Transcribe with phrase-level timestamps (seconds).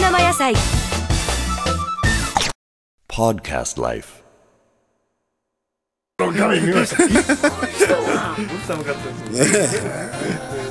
[0.00, 0.52] 生野菜。
[3.08, 4.24] Podcast Life.
[6.18, 7.04] 画面見ました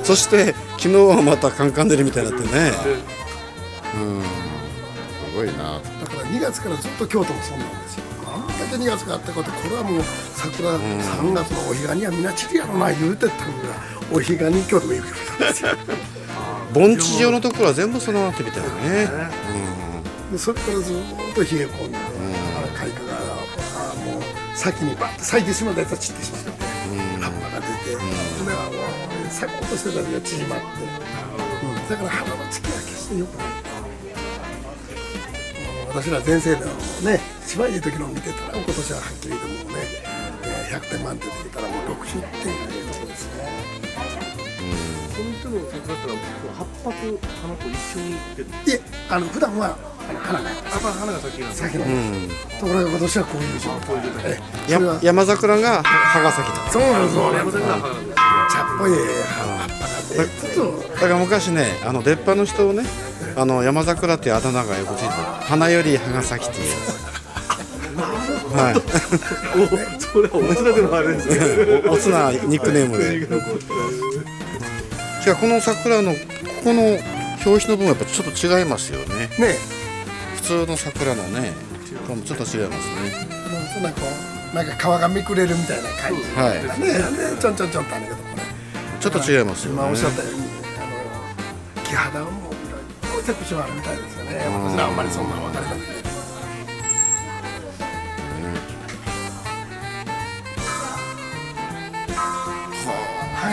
[0.04, 2.72] そして昨日はまたカンカン照りみたいになってね。
[3.94, 4.22] うん。
[4.22, 4.28] す
[5.34, 5.80] ごいな。
[5.80, 8.04] だから2月からずっと京都もそうなんですよ。
[8.26, 10.02] あんだけ2月があったことこれはもう
[10.34, 13.74] 桜3月のお彼岸にはみんな散るやろな言うてたのが
[14.12, 15.70] お彼岸に京都も行くようなんですよ
[16.74, 19.08] 盆地上のところは全部そうなってみたいね。
[20.32, 20.96] でそれからずっ
[21.34, 22.00] と冷え込んで、あ
[22.62, 24.22] れ開花があもう
[24.56, 27.96] 先にバッと咲いてしまったやつは散ってしまって、葉っぱが出て、
[28.38, 30.64] それはもう咲こうとしてたやつが縮まって、
[31.62, 31.88] うん。
[31.88, 33.46] だから花のつきは決して良くない。
[35.94, 36.72] 私ら全盛での
[37.08, 39.78] ね芝居いい時の見てたら今年ははっきり言ってもうね
[40.42, 43.46] えー100点満点って言ったらもう60点がいいとこですね。
[45.14, 46.14] そういう人の桜ったら
[46.54, 46.96] 葉っぱと
[47.40, 49.76] 花と一緒に出るいえあの普段は
[50.08, 51.84] 花があ花が先なんだ先の、
[52.58, 55.00] ところが今年はこういう状態。
[55.00, 57.32] で、山桜が葉が咲きだそうなんですよ。
[57.32, 58.16] 山崎が花なんだ
[58.50, 60.88] 茶っぽい葉っぱが出てちょっと。
[60.94, 62.84] だから昔ねあの出っ歯の人をね
[63.36, 65.12] あの山桜っていうあだ名がよくついてる。
[65.46, 66.74] 花より葉が咲きっていう。
[68.56, 68.74] はい。
[68.76, 68.80] お
[70.00, 71.88] それは面白くのあれですね。
[71.88, 73.26] おつなニックネームで
[75.24, 76.18] じゃあこの桜のこ
[76.64, 76.98] この
[77.46, 79.30] 表紙の部分やっぱちょっと違いますよね。
[79.38, 79.54] ね。
[80.36, 81.54] 普通の桜のね
[82.06, 83.10] これもちょっと違いますね。
[83.80, 84.02] なこ
[84.52, 86.20] うなんか皮がめくれるみたいな感じ。
[86.36, 86.62] はい。
[86.78, 88.42] ねでちょんちょんちょんってあるけどもね。
[89.00, 89.78] ちょっと違いますよね。
[89.80, 90.44] 今おっしゃったようにあ
[91.72, 92.56] の木肌はもうい
[93.08, 94.44] ろいろセクションあるみたいですよね。
[94.44, 95.64] 私らあんまりそんなの分かは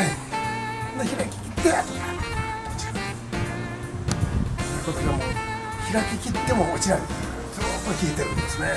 [0.04, 0.08] い
[1.62, 1.70] こ
[4.92, 5.20] ちらも
[5.94, 7.00] 開ききっても落ちない。
[7.00, 8.68] ずっと引いてるんですね。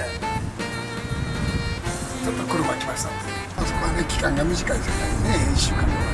[2.23, 3.09] ちょっと車来ました。
[3.09, 6.14] あそこはね期間が短いですからね1週間で終わ